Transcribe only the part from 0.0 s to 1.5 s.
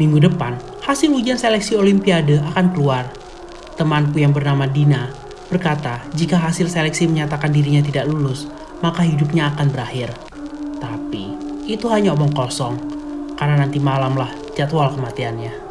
Minggu depan, hasil ujian